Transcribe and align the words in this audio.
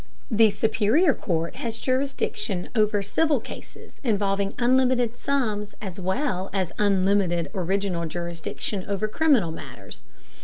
The 0.31 0.49
superior 0.49 1.13
court 1.13 1.57
has 1.57 1.77
jurisdiction 1.77 2.69
over 2.73 3.03
civil 3.03 3.39
cases 3.39 4.01
involving 4.03 4.55
unlimited 4.57 5.15
sums, 5.15 5.75
as 5.79 5.99
well 5.99 6.49
as 6.53 6.71
unlimited 6.79 7.51
original 7.53 8.07
jurisdiction 8.07 8.83
over 8.87 9.07
criminal 9.07 9.51
matters. 9.51 10.01